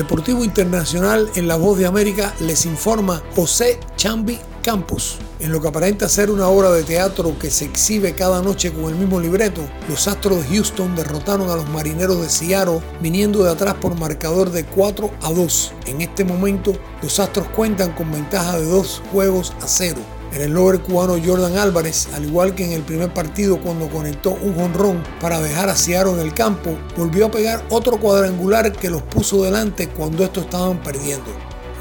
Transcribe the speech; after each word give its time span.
Deportivo 0.00 0.46
Internacional 0.46 1.30
en 1.34 1.46
la 1.46 1.56
Voz 1.56 1.76
de 1.76 1.84
América 1.84 2.34
les 2.40 2.64
informa 2.64 3.22
José 3.36 3.78
Chambi 3.96 4.38
Campos. 4.62 5.18
En 5.40 5.52
lo 5.52 5.60
que 5.60 5.68
aparenta 5.68 6.08
ser 6.08 6.30
una 6.30 6.48
obra 6.48 6.70
de 6.70 6.84
teatro 6.84 7.38
que 7.38 7.50
se 7.50 7.66
exhibe 7.66 8.14
cada 8.14 8.40
noche 8.40 8.72
con 8.72 8.84
el 8.84 8.94
mismo 8.94 9.20
libreto, 9.20 9.60
los 9.90 10.08
Astros 10.08 10.38
de 10.38 10.56
Houston 10.56 10.96
derrotaron 10.96 11.50
a 11.50 11.56
los 11.56 11.68
Marineros 11.68 12.22
de 12.22 12.30
Seattle 12.30 12.80
viniendo 13.02 13.44
de 13.44 13.50
atrás 13.50 13.74
por 13.74 13.94
marcador 13.94 14.50
de 14.50 14.64
4 14.64 15.10
a 15.20 15.32
2. 15.34 15.72
En 15.84 16.00
este 16.00 16.24
momento, 16.24 16.72
los 17.02 17.20
Astros 17.20 17.48
cuentan 17.48 17.92
con 17.92 18.10
ventaja 18.10 18.58
de 18.58 18.64
2 18.64 19.02
juegos 19.12 19.52
a 19.60 19.68
0 19.68 19.98
el 20.38 20.52
lower 20.52 20.80
cubano 20.80 21.16
Jordan 21.24 21.56
Álvarez, 21.56 22.08
al 22.14 22.24
igual 22.24 22.54
que 22.54 22.64
en 22.64 22.72
el 22.72 22.82
primer 22.82 23.12
partido 23.12 23.60
cuando 23.60 23.88
conectó 23.88 24.30
un 24.30 24.54
jonrón 24.54 25.02
para 25.20 25.40
dejar 25.40 25.68
a 25.68 25.76
Seattle 25.76 26.12
en 26.12 26.20
el 26.20 26.34
campo, 26.34 26.76
volvió 26.96 27.26
a 27.26 27.30
pegar 27.30 27.64
otro 27.70 27.98
cuadrangular 27.98 28.72
que 28.72 28.90
los 28.90 29.02
puso 29.02 29.42
delante 29.42 29.88
cuando 29.88 30.24
estos 30.24 30.44
estaban 30.44 30.82
perdiendo. 30.82 31.30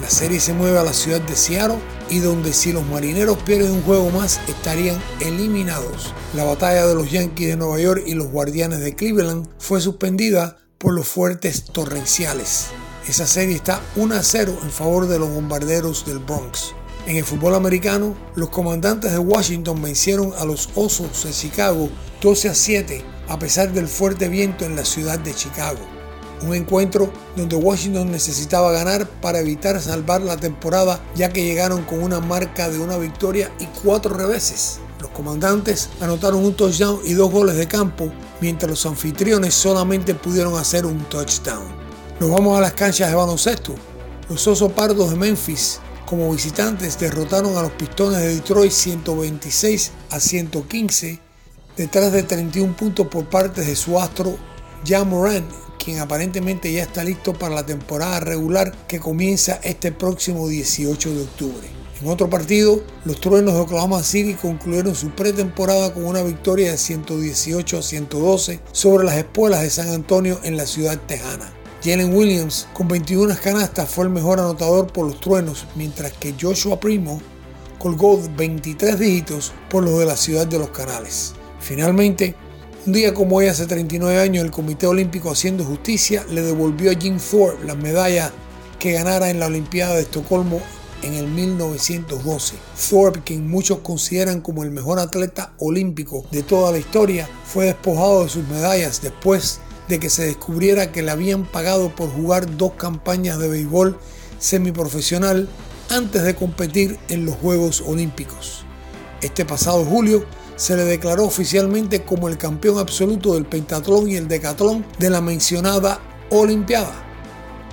La 0.01 0.09
serie 0.09 0.39
se 0.39 0.53
mueve 0.53 0.79
a 0.79 0.83
la 0.83 0.93
ciudad 0.93 1.19
de 1.21 1.35
Seattle 1.35 1.77
y 2.09 2.19
donde 2.19 2.53
si 2.53 2.71
los 2.71 2.85
marineros 2.85 3.37
pierden 3.43 3.71
un 3.71 3.83
juego 3.83 4.09
más 4.09 4.39
estarían 4.47 4.97
eliminados. 5.19 6.13
La 6.33 6.45
batalla 6.45 6.87
de 6.87 6.95
los 6.95 7.11
Yankees 7.11 7.49
de 7.49 7.57
Nueva 7.57 7.79
York 7.79 8.03
y 8.05 8.15
los 8.15 8.27
Guardianes 8.27 8.79
de 8.79 8.95
Cleveland 8.95 9.47
fue 9.59 9.81
suspendida 9.81 10.57
por 10.77 10.93
los 10.93 11.07
fuertes 11.07 11.65
torrenciales. 11.65 12.67
Esa 13.07 13.27
serie 13.27 13.55
está 13.55 13.81
1 13.95 14.15
a 14.15 14.23
0 14.23 14.57
en 14.63 14.71
favor 14.71 15.07
de 15.07 15.19
los 15.19 15.29
bombarderos 15.29 16.05
del 16.05 16.19
Bronx. 16.19 16.73
En 17.09 17.15
el 17.15 17.25
fútbol 17.25 17.55
americano, 17.55 18.15
los 18.35 18.49
comandantes 18.49 19.11
de 19.11 19.17
Washington 19.17 19.81
vencieron 19.81 20.31
a 20.37 20.45
los 20.45 20.69
Osos 20.75 21.23
de 21.23 21.31
Chicago 21.31 21.89
12 22.21 22.49
a 22.49 22.53
7 22.53 23.03
a 23.27 23.39
pesar 23.39 23.73
del 23.73 23.87
fuerte 23.87 24.29
viento 24.29 24.63
en 24.63 24.75
la 24.75 24.85
ciudad 24.85 25.17
de 25.17 25.33
Chicago. 25.33 25.79
Un 26.43 26.53
encuentro 26.53 27.11
donde 27.35 27.55
Washington 27.55 28.11
necesitaba 28.11 28.71
ganar 28.71 29.09
para 29.21 29.39
evitar 29.39 29.81
salvar 29.81 30.21
la 30.21 30.37
temporada 30.37 31.03
ya 31.15 31.29
que 31.29 31.43
llegaron 31.43 31.83
con 31.83 32.03
una 32.03 32.19
marca 32.19 32.69
de 32.69 32.77
una 32.77 32.97
victoria 32.97 33.51
y 33.59 33.65
cuatro 33.83 34.13
reveses. 34.13 34.79
Los 35.01 35.09
comandantes 35.09 35.89
anotaron 36.01 36.45
un 36.45 36.53
touchdown 36.53 36.99
y 37.05 37.13
dos 37.13 37.31
goles 37.31 37.55
de 37.55 37.67
campo, 37.67 38.11
mientras 38.39 38.69
los 38.69 38.85
anfitriones 38.85 39.55
solamente 39.55 40.13
pudieron 40.13 40.55
hacer 40.59 40.85
un 40.85 40.99
touchdown. 41.05 41.65
Nos 42.19 42.29
vamos 42.29 42.55
a 42.55 42.61
las 42.61 42.73
canchas 42.73 43.09
de 43.09 43.15
baloncesto. 43.15 43.73
Los 44.29 44.45
Osos 44.45 44.71
Pardos 44.73 45.09
de 45.09 45.15
Memphis 45.15 45.79
como 46.09 46.31
visitantes 46.31 46.97
derrotaron 46.99 47.55
a 47.55 47.61
los 47.61 47.71
Pistones 47.73 48.17
de 48.17 48.33
Detroit 48.33 48.71
126 48.71 49.91
a 50.09 50.19
115 50.19 51.19
detrás 51.77 52.11
de 52.11 52.23
31 52.23 52.75
puntos 52.75 53.05
por 53.07 53.29
parte 53.29 53.61
de 53.61 53.75
su 53.75 53.99
astro 53.99 54.35
Jan 54.83 55.07
Moran, 55.07 55.47
quien 55.77 55.99
aparentemente 55.99 56.73
ya 56.73 56.81
está 56.81 57.03
listo 57.03 57.33
para 57.33 57.53
la 57.53 57.65
temporada 57.65 58.19
regular 58.21 58.75
que 58.87 58.99
comienza 58.99 59.59
este 59.61 59.91
próximo 59.91 60.47
18 60.47 61.13
de 61.13 61.21
octubre. 61.21 61.67
En 62.01 62.07
otro 62.07 62.27
partido, 62.27 62.81
los 63.05 63.21
Truenos 63.21 63.53
de 63.53 63.59
Oklahoma 63.59 64.01
City 64.01 64.33
concluyeron 64.33 64.95
su 64.95 65.11
pretemporada 65.11 65.93
con 65.93 66.05
una 66.05 66.23
victoria 66.23 66.71
de 66.71 66.77
118 66.79 67.77
a 67.77 67.81
112 67.83 68.61
sobre 68.71 69.05
las 69.05 69.17
espuelas 69.17 69.61
de 69.61 69.69
San 69.69 69.89
Antonio 69.89 70.39
en 70.43 70.57
la 70.57 70.65
ciudad 70.65 70.97
tejana. 71.05 71.53
Jalen 71.81 72.13
Williams 72.13 72.67
con 72.73 72.89
21 72.89 73.35
canastas 73.41 73.89
fue 73.89 74.03
el 74.03 74.09
mejor 74.09 74.39
anotador 74.39 74.91
por 74.91 75.07
los 75.07 75.21
truenos, 75.21 75.65
mientras 75.75 76.11
que 76.11 76.35
Joshua 76.39 76.77
Primo 76.77 77.21
colgó 77.77 78.19
23 78.35 78.99
dígitos 78.99 79.53
por 79.69 79.85
los 79.85 79.97
de 79.97 80.05
la 80.05 80.17
ciudad 80.17 80.45
de 80.45 80.59
los 80.59 80.71
canales. 80.71 81.33
Finalmente, 81.61 82.35
un 82.85 82.91
día 82.91 83.13
como 83.13 83.37
hoy 83.37 83.47
hace 83.47 83.65
39 83.65 84.19
años, 84.19 84.43
el 84.43 84.51
Comité 84.51 84.87
Olímpico 84.87 85.31
haciendo 85.31 85.63
justicia 85.63 86.25
le 86.29 86.41
devolvió 86.41 86.91
a 86.91 86.95
Jim 86.95 87.17
Thorpe 87.17 87.65
la 87.65 87.75
medalla 87.75 88.33
que 88.77 88.91
ganara 88.91 89.29
en 89.29 89.39
la 89.39 89.45
Olimpiada 89.45 89.95
de 89.95 90.01
Estocolmo 90.01 90.59
en 91.01 91.13
el 91.13 91.27
1912. 91.27 92.55
Thorpe, 92.89 93.21
quien 93.23 93.49
muchos 93.49 93.79
consideran 93.79 94.41
como 94.41 94.63
el 94.63 94.71
mejor 94.71 94.99
atleta 94.99 95.53
olímpico 95.59 96.25
de 96.31 96.43
toda 96.43 96.73
la 96.73 96.77
historia, 96.77 97.29
fue 97.45 97.67
despojado 97.67 98.23
de 98.23 98.29
sus 98.29 98.45
medallas 98.49 99.01
después 99.01 99.61
de 99.89 99.99
que 99.99 100.09
se 100.09 100.23
descubriera 100.23 100.91
que 100.91 101.01
le 101.01 101.11
habían 101.11 101.43
pagado 101.45 101.93
por 101.93 102.09
jugar 102.09 102.55
dos 102.55 102.73
campañas 102.73 103.39
de 103.39 103.49
béisbol 103.49 103.99
semiprofesional 104.37 105.49
antes 105.89 106.23
de 106.23 106.35
competir 106.35 106.97
en 107.09 107.25
los 107.25 107.35
Juegos 107.35 107.83
Olímpicos. 107.85 108.63
Este 109.21 109.43
pasado 109.43 109.83
julio 109.83 110.23
se 110.55 110.77
le 110.77 110.85
declaró 110.85 111.25
oficialmente 111.25 112.03
como 112.03 112.29
el 112.29 112.37
campeón 112.37 112.77
absoluto 112.77 113.33
del 113.33 113.45
pentatlón 113.45 114.09
y 114.09 114.15
el 114.15 114.27
decatlón 114.27 114.85
de 114.99 115.09
la 115.09 115.21
mencionada 115.21 115.99
Olimpiada. 116.29 116.93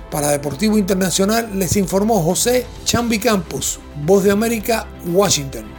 Para 0.09 0.29
Deportivo 0.29 0.77
Internacional 0.77 1.51
les 1.53 1.75
informó 1.77 2.23
José 2.23 2.65
Chambi 2.85 3.19
Campos, 3.19 3.79
Voz 4.05 4.23
de 4.23 4.31
América, 4.31 4.87
Washington. 5.05 5.76